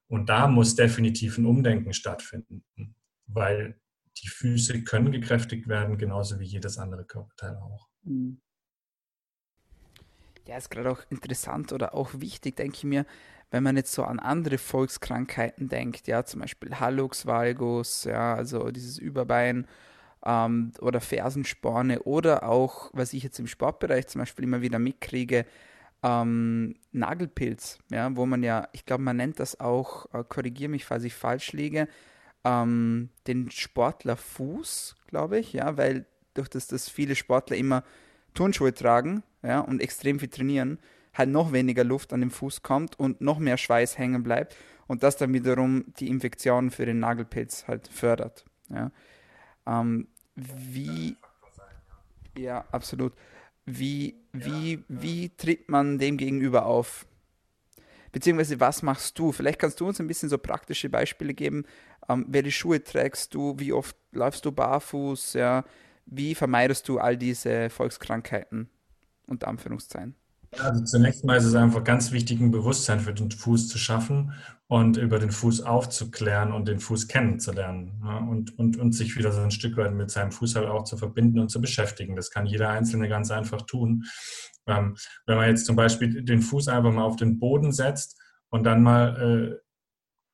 [0.09, 2.65] Und da muss definitiv ein Umdenken stattfinden,
[3.27, 3.79] weil
[4.21, 7.87] die Füße können gekräftigt werden, genauso wie jedes andere Körperteil auch.
[8.03, 8.41] Mhm.
[10.47, 13.05] Ja, ist gerade auch interessant oder auch wichtig, denke ich mir,
[13.51, 18.71] wenn man jetzt so an andere Volkskrankheiten denkt, ja, zum Beispiel Hallux valgus, ja, also
[18.71, 19.67] dieses Überbein
[20.25, 25.45] ähm, oder Fersensporne oder auch, was ich jetzt im Sportbereich zum Beispiel immer wieder mitkriege,
[26.03, 30.85] ähm, Nagelpilz, ja, wo man ja, ich glaube, man nennt das auch, äh, korrigiere mich,
[30.85, 31.87] falls ich falsch liege,
[32.43, 37.83] ähm, den Sportlerfuß, glaube ich, ja, weil durch das, dass viele Sportler immer
[38.33, 40.79] Turnschuhe tragen, ja, und extrem viel trainieren,
[41.13, 44.55] halt noch weniger Luft an den Fuß kommt und noch mehr Schweiß hängen bleibt
[44.87, 48.45] und das dann wiederum die Infektion für den Nagelpilz halt fördert.
[48.69, 48.91] Ja.
[49.65, 51.15] Ähm, wie,
[52.37, 53.13] ja, absolut.
[53.65, 57.05] Wie, wie, wie tritt man dem gegenüber auf?
[58.11, 59.31] Beziehungsweise was machst du?
[59.31, 61.65] Vielleicht kannst du uns ein bisschen so praktische Beispiele geben,
[62.09, 65.63] ähm, welche Schuhe trägst du, wie oft läufst du barfuß, ja,
[66.05, 68.69] wie vermeidest du all diese Volkskrankheiten,
[69.27, 70.15] unter Anführungszeichen?
[70.59, 74.33] Also zunächst mal ist es einfach ganz wichtig, ein Bewusstsein für den Fuß zu schaffen
[74.67, 79.31] und über den Fuß aufzuklären und den Fuß kennenzulernen ja, und, und, und sich wieder
[79.31, 82.15] so ein Stück weit mit seinem Fuß halt auch zu verbinden und zu beschäftigen.
[82.15, 84.05] Das kann jeder Einzelne ganz einfach tun.
[84.67, 88.63] Ähm, wenn man jetzt zum Beispiel den Fuß einfach mal auf den Boden setzt und
[88.63, 89.61] dann mal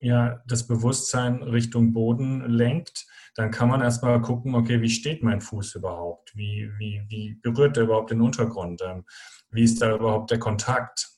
[0.01, 5.23] äh, ja, das Bewusstsein Richtung Boden lenkt, dann kann man erstmal gucken, okay, wie steht
[5.23, 6.35] mein Fuß überhaupt?
[6.35, 8.81] Wie, wie, wie berührt er überhaupt den Untergrund?
[8.85, 9.05] Ähm,
[9.49, 11.09] wie ist da überhaupt der Kontakt?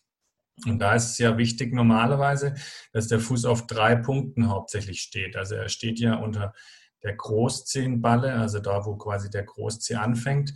[0.65, 2.54] Und da ist es ja wichtig normalerweise,
[2.93, 5.36] dass der Fuß auf drei Punkten hauptsächlich steht.
[5.36, 6.54] Also er steht ja unter
[7.04, 10.54] der Großzehenballe, also da, wo quasi der Großzeh anfängt,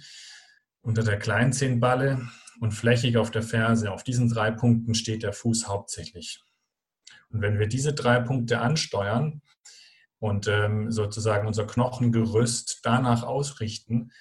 [0.90, 2.28] unter der Kleinzehenballe
[2.62, 3.92] und flächig auf der Ferse.
[3.92, 6.42] Auf diesen drei Punkten steht der Fuß hauptsächlich.
[7.30, 9.44] Und wenn wir diese drei Punkte ansteuern
[10.18, 14.12] und ähm, sozusagen unser Knochengerüst danach ausrichten,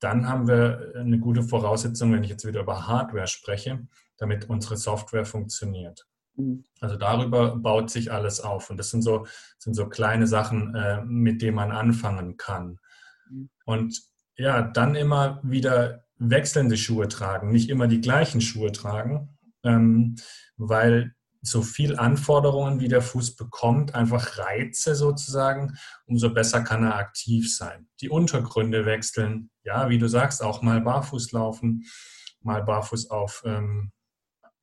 [0.00, 3.86] dann haben wir eine gute Voraussetzung, wenn ich jetzt wieder über Hardware spreche,
[4.16, 6.08] damit unsere Software funktioniert.
[6.34, 6.64] Mhm.
[6.80, 8.68] Also darüber baut sich alles auf.
[8.68, 12.80] Und das sind so, sind so kleine Sachen, äh, mit denen man anfangen kann.
[13.30, 13.48] Mhm.
[13.64, 14.02] Und
[14.36, 20.16] ja, dann immer wieder wechselnde Schuhe tragen, nicht immer die gleichen Schuhe tragen, ähm,
[20.56, 25.76] weil so viel Anforderungen, wie der Fuß bekommt, einfach Reize sozusagen,
[26.06, 27.88] umso besser kann er aktiv sein.
[28.00, 31.84] Die Untergründe wechseln, ja, wie du sagst, auch mal barfuß laufen,
[32.40, 33.92] mal barfuß auf ähm,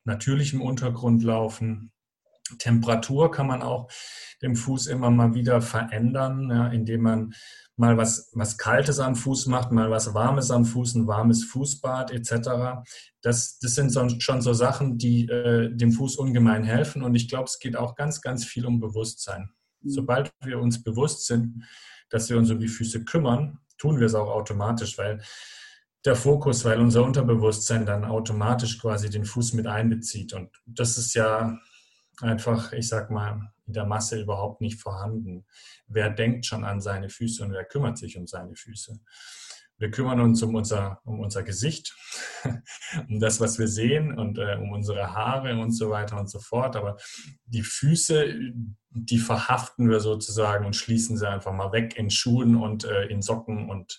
[0.04, 1.92] natürlichem Untergrund laufen.
[2.58, 3.90] Temperatur kann man auch
[4.42, 7.34] dem Fuß immer mal wieder verändern, ja, indem man
[7.76, 12.12] mal was, was Kaltes am Fuß macht, mal was Warmes am Fuß, ein warmes Fußbad
[12.12, 12.84] etc.
[13.22, 17.02] Das, das sind so, schon so Sachen, die äh, dem Fuß ungemein helfen.
[17.02, 19.50] Und ich glaube, es geht auch ganz, ganz viel um Bewusstsein.
[19.80, 19.90] Mhm.
[19.90, 21.64] Sobald wir uns bewusst sind,
[22.10, 25.20] dass wir uns um die Füße kümmern, tun wir es auch automatisch, weil
[26.04, 30.34] der Fokus, weil unser Unterbewusstsein dann automatisch quasi den Fuß mit einbezieht.
[30.34, 31.58] Und das ist ja
[32.20, 35.46] einfach, ich sag mal, in der Masse überhaupt nicht vorhanden.
[35.86, 38.98] Wer denkt schon an seine Füße und wer kümmert sich um seine Füße?
[39.78, 41.96] Wir kümmern uns um unser, um unser Gesicht,
[43.08, 46.38] um das, was wir sehen und äh, um unsere Haare und so weiter und so
[46.38, 46.76] fort.
[46.76, 46.96] Aber
[47.46, 48.34] die Füße,
[48.90, 53.20] die verhaften wir sozusagen und schließen sie einfach mal weg in Schuhen und äh, in
[53.20, 53.98] Socken und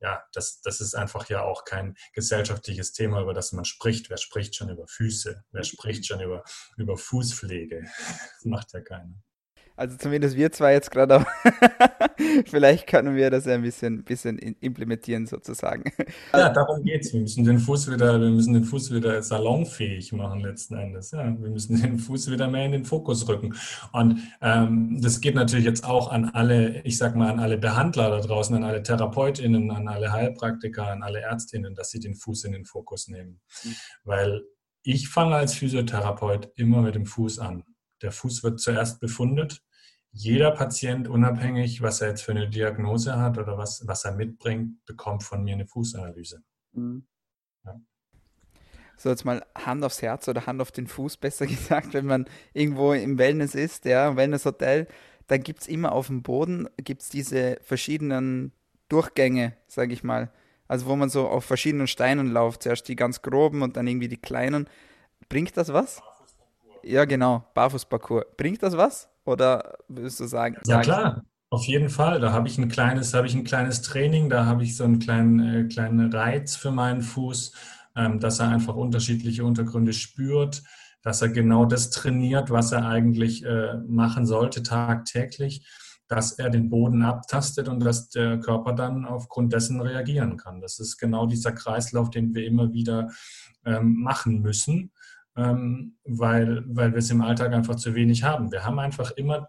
[0.00, 4.10] ja, das, das ist einfach ja auch kein gesellschaftliches Thema, über das man spricht.
[4.10, 5.44] Wer spricht schon über Füße?
[5.52, 6.42] Wer spricht schon über,
[6.76, 7.84] über Fußpflege?
[8.40, 9.14] Das macht ja keiner.
[9.76, 11.26] Also zumindest wir zwei jetzt gerade.
[12.46, 15.92] Vielleicht können wir das ja ein bisschen, bisschen implementieren sozusagen.
[16.32, 17.12] Ja, darum geht es.
[17.12, 21.10] Wir müssen den Fuß wieder, wir müssen den Fuß wieder salonfähig machen letzten Endes.
[21.10, 23.54] Ja, wir müssen den Fuß wieder mehr in den Fokus rücken.
[23.92, 28.10] Und ähm, das geht natürlich jetzt auch an alle, ich sag mal, an alle Behandler
[28.10, 32.44] da draußen, an alle TherapeutInnen, an alle Heilpraktiker, an alle ÄrztInnen, dass sie den Fuß
[32.44, 33.40] in den Fokus nehmen.
[33.64, 33.74] Mhm.
[34.04, 34.42] Weil
[34.82, 37.64] ich fange als Physiotherapeut immer mit dem Fuß an.
[38.02, 39.62] Der Fuß wird zuerst befundet
[40.12, 44.84] jeder Patient, unabhängig, was er jetzt für eine Diagnose hat oder was, was er mitbringt,
[44.84, 46.42] bekommt von mir eine Fußanalyse.
[46.72, 47.06] Mhm.
[47.64, 47.80] Ja.
[48.96, 52.26] So, jetzt mal Hand aufs Herz oder Hand auf den Fuß, besser gesagt, wenn man
[52.52, 54.88] irgendwo im Wellness ist, ja, Wellness-Hotel,
[55.28, 58.52] dann gibt es immer auf dem Boden gibt's diese verschiedenen
[58.88, 60.32] Durchgänge, sage ich mal.
[60.66, 62.62] Also wo man so auf verschiedenen Steinen läuft.
[62.62, 64.68] Zuerst die ganz groben und dann irgendwie die kleinen.
[65.28, 66.00] Bringt das was?
[66.82, 68.24] Ja, genau, Barfußparcours.
[68.36, 69.09] Bringt das was?
[69.24, 70.56] Oder würdest du sagen?
[70.66, 71.22] Ja, klar.
[71.52, 72.20] Auf jeden Fall.
[72.20, 75.00] Da habe ich ein kleines, habe ich ein kleines Training, da habe ich so einen
[75.00, 77.52] kleinen, äh, kleinen Reiz für meinen Fuß,
[77.96, 80.62] ähm, dass er einfach unterschiedliche Untergründe spürt,
[81.02, 85.66] dass er genau das trainiert, was er eigentlich äh, machen sollte tagtäglich,
[86.06, 90.60] dass er den Boden abtastet und dass der Körper dann aufgrund dessen reagieren kann.
[90.60, 93.10] Das ist genau dieser Kreislauf, den wir immer wieder
[93.64, 94.92] ähm, machen müssen
[95.40, 98.52] ähm, weil, weil wir es im Alltag einfach zu wenig haben.
[98.52, 99.48] Wir haben einfach immer,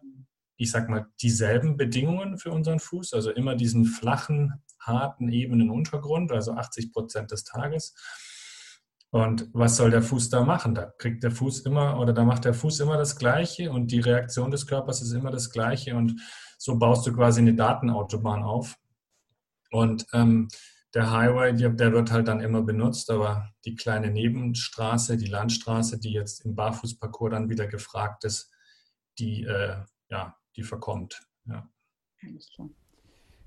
[0.55, 6.31] ich sag mal, dieselben Bedingungen für unseren Fuß, also immer diesen flachen, harten, ebenen Untergrund,
[6.31, 7.93] also 80 Prozent des Tages.
[9.09, 10.73] Und was soll der Fuß da machen?
[10.73, 13.99] Da kriegt der Fuß immer oder da macht der Fuß immer das Gleiche und die
[13.99, 16.21] Reaktion des Körpers ist immer das Gleiche und
[16.57, 18.77] so baust du quasi eine Datenautobahn auf.
[19.71, 20.47] Und ähm,
[20.93, 26.11] der Highway, der wird halt dann immer benutzt, aber die kleine Nebenstraße, die Landstraße, die
[26.11, 28.51] jetzt im Barfußparcours dann wieder gefragt ist,
[29.17, 29.77] die, äh,
[30.09, 31.21] ja, die verkommt.
[31.45, 31.69] Ja.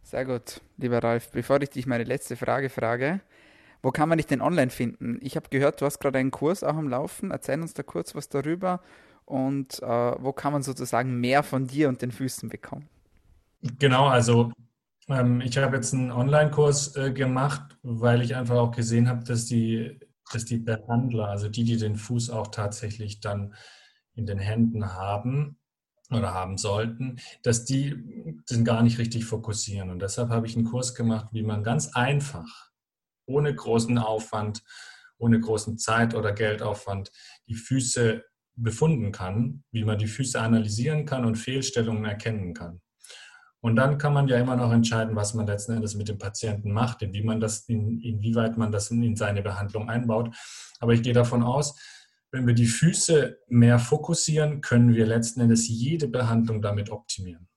[0.03, 1.31] Sehr gut, lieber Ralf.
[1.31, 3.21] Bevor ich dich meine letzte Frage frage,
[3.83, 5.19] wo kann man dich denn online finden?
[5.21, 7.31] Ich habe gehört, du hast gerade einen Kurs auch am Laufen.
[7.31, 8.81] Erzähl uns da kurz was darüber
[9.27, 12.89] und äh, wo kann man sozusagen mehr von dir und den Füßen bekommen?
[13.79, 14.53] Genau, also
[15.09, 19.47] ähm, ich habe jetzt einen Online-Kurs äh, gemacht, weil ich einfach auch gesehen habe, dass
[19.47, 19.99] die,
[20.33, 23.55] dass die Behandler, also die, die den Fuß auch tatsächlich dann
[24.15, 25.59] in den Händen haben
[26.11, 29.91] oder haben sollten, dass die den gar nicht richtig fokussieren.
[29.91, 32.71] Und deshalb habe ich einen Kurs gemacht, wie man ganz einfach,
[33.27, 34.63] ohne großen Aufwand,
[35.19, 37.11] ohne großen Zeit- oder Geldaufwand
[37.49, 38.23] die Füße
[38.57, 42.81] befunden kann, wie man die Füße analysieren kann und Fehlstellungen erkennen kann.
[43.65, 46.71] Und dann kann man ja immer noch entscheiden, was man letzten Endes mit dem Patienten
[46.71, 50.37] macht, in, wie man das, in, inwieweit man das in seine Behandlung einbaut.
[50.81, 51.75] Aber ich gehe davon aus,
[52.31, 57.49] wenn wir die Füße mehr fokussieren, können wir letzten Endes jede Behandlung damit optimieren.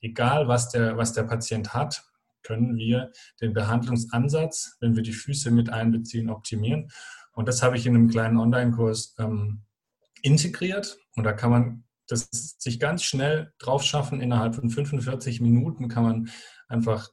[0.00, 2.04] Egal, was der, was der Patient hat,
[2.44, 6.88] können wir den Behandlungsansatz, wenn wir die Füße mit einbeziehen, optimieren.
[7.32, 9.62] Und das habe ich in einem kleinen Online-Kurs ähm,
[10.22, 10.98] integriert.
[11.16, 14.20] Und da kann man das sich ganz schnell drauf schaffen.
[14.20, 16.30] Innerhalb von 45 Minuten kann man
[16.66, 17.10] einfach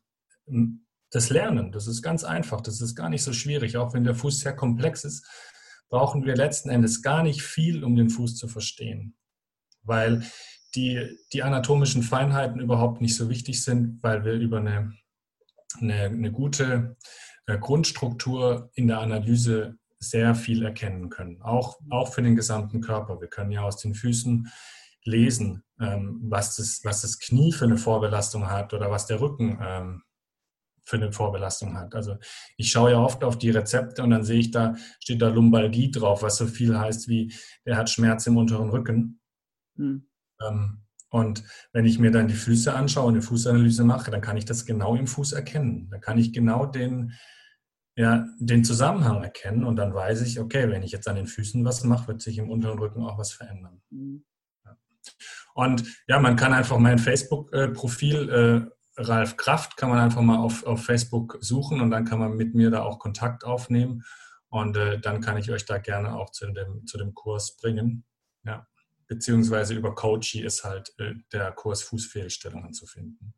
[0.47, 1.71] hm, das lernen.
[1.71, 2.62] Das ist ganz einfach.
[2.62, 3.77] Das ist gar nicht so schwierig.
[3.77, 5.25] Auch wenn der Fuß sehr komplex ist,
[5.89, 9.15] brauchen wir letzten Endes gar nicht viel, um den Fuß zu verstehen.
[9.84, 10.23] Weil
[10.75, 14.93] die, die anatomischen Feinheiten überhaupt nicht so wichtig sind, weil wir über eine,
[15.79, 16.97] eine, eine gute
[17.45, 23.21] äh, Grundstruktur in der Analyse sehr viel erkennen können, auch, auch für den gesamten Körper.
[23.21, 24.51] Wir können ja aus den Füßen
[25.06, 29.58] lesen, ähm, was, das, was das Knie für eine Vorbelastung hat oder was der Rücken
[29.62, 30.02] ähm,
[30.84, 31.96] für eine Vorbelastung hat.
[31.96, 32.18] Also
[32.58, 35.91] ich schaue ja oft auf die Rezepte und dann sehe ich da, steht da Lumbalgie
[35.91, 37.34] drauf, was so viel heißt wie,
[37.65, 39.20] der hat Schmerz im unteren Rücken.
[39.76, 40.08] Mhm.
[40.46, 44.38] Ähm, und wenn ich mir dann die Füße anschaue und eine Fußanalyse mache, dann kann
[44.38, 45.89] ich das genau im Fuß erkennen.
[45.89, 47.13] Dann kann ich genau den,
[47.96, 51.63] ja, den Zusammenhang erkennen und dann weiß ich, okay, wenn ich jetzt an den Füßen
[51.63, 53.82] was mache, wird sich im unteren Rücken auch was verändern.
[53.89, 54.26] Mhm.
[55.54, 60.65] Und ja, man kann einfach mein Facebook-Profil äh, Ralf Kraft kann man einfach mal auf,
[60.65, 64.06] auf Facebook suchen und dann kann man mit mir da auch Kontakt aufnehmen
[64.50, 68.06] und äh, dann kann ich euch da gerne auch zu dem, zu dem Kurs bringen.
[68.44, 68.65] Ja.
[69.08, 73.34] Beziehungsweise über Coachy ist halt äh, der Kurs Fußfehlstellungen zu finden.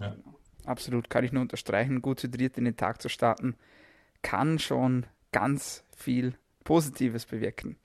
[0.00, 0.16] Ja.
[0.64, 2.02] Absolut, kann ich nur unterstreichen.
[2.02, 3.56] Gut hydriert in den Tag zu starten,
[4.22, 7.76] kann schon ganz viel Positives bewirken.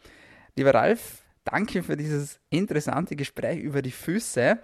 [0.56, 4.60] Lieber Ralf, danke für dieses interessante Gespräch über die Füße.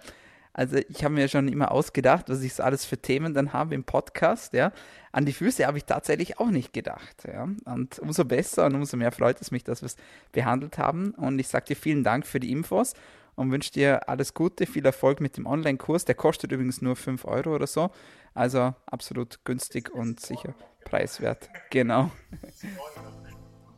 [0.58, 3.76] Also ich habe mir schon immer ausgedacht, was ich so alles für Themen dann habe
[3.76, 4.72] im Podcast, ja.
[5.12, 7.46] An die Füße habe ich tatsächlich auch nicht gedacht, ja.
[7.64, 9.94] Und umso besser und umso mehr freut es mich, dass wir es
[10.32, 11.12] behandelt haben.
[11.12, 12.94] Und ich sage dir vielen Dank für die Infos
[13.36, 16.06] und wünsche dir alles Gute, viel Erfolg mit dem Online-Kurs.
[16.06, 17.92] Der kostet übrigens nur 5 Euro oder so.
[18.34, 21.48] Also absolut günstig und sicher preiswert.
[21.70, 22.10] Genau.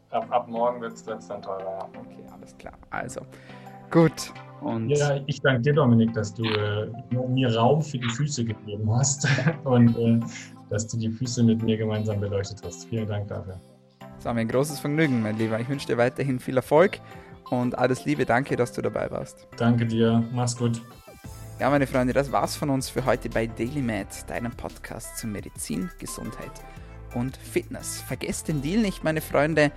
[0.08, 1.90] Ab, ab morgen wird es dann teurer.
[1.94, 2.72] Okay, alles klar.
[2.88, 3.20] Also,
[3.90, 4.32] gut.
[4.62, 6.90] Und ja, ich danke dir, Dominik, dass du äh,
[7.28, 9.26] mir Raum für die Füße gegeben hast
[9.64, 10.20] und äh,
[10.68, 12.88] dass du die Füße mit mir gemeinsam beleuchtet hast.
[12.88, 13.60] Vielen Dank dafür.
[14.18, 15.58] Es war mir ein großes Vergnügen, mein Lieber.
[15.58, 17.00] Ich wünsche dir weiterhin viel Erfolg
[17.50, 18.26] und alles Liebe.
[18.26, 19.48] Danke, dass du dabei warst.
[19.56, 20.22] Danke dir.
[20.32, 20.80] Mach's gut.
[21.58, 25.90] Ja, meine Freunde, das war's von uns für heute bei DailyMed, deinem Podcast zu Medizin,
[25.98, 26.52] Gesundheit
[27.14, 28.00] und Fitness.
[28.00, 29.72] Vergesst den Deal nicht, meine Freunde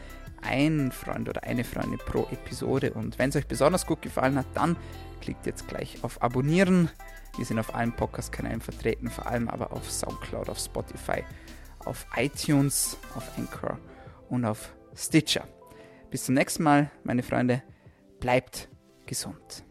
[0.45, 2.93] ein Freund oder eine Freundin pro Episode.
[2.93, 4.75] Und wenn es euch besonders gut gefallen hat, dann
[5.21, 6.89] klickt jetzt gleich auf Abonnieren.
[7.37, 11.23] Wir sind auf allen Podcast-Kanälen vertreten, vor allem aber auf Soundcloud, auf Spotify,
[11.85, 13.79] auf iTunes, auf Anchor
[14.29, 15.47] und auf Stitcher.
[16.11, 17.63] Bis zum nächsten Mal, meine Freunde.
[18.19, 18.69] Bleibt
[19.05, 19.63] gesund.